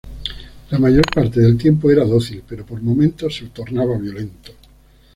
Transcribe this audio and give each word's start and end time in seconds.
La 0.71 0.79
mayor 0.79 1.03
parte 1.13 1.39
del 1.41 1.59
tiempo 1.59 1.91
era 1.91 2.03
dócil, 2.03 2.41
pero 2.47 2.65
por 2.65 2.81
momentos 2.81 3.35
se 3.35 3.45
tornaba 3.49 3.95
violento. 3.99 4.51